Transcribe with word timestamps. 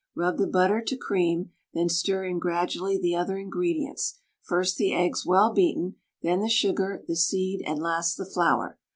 Rub 0.15 0.37
the 0.39 0.47
butter 0.47 0.81
to 0.81 0.97
cream, 0.97 1.51
then 1.75 1.87
stir 1.87 2.25
in 2.25 2.39
gradually 2.39 2.97
the 2.97 3.15
other 3.15 3.37
ingredients, 3.37 4.17
first 4.41 4.77
the 4.77 4.91
eggs 4.95 5.27
well 5.27 5.53
beaten, 5.53 5.97
then 6.23 6.39
the 6.39 6.49
sugar, 6.49 7.03
the 7.07 7.15
seed, 7.15 7.61
and 7.67 7.77
last 7.79 8.15
the 8.17 8.25
flour. 8.25 8.79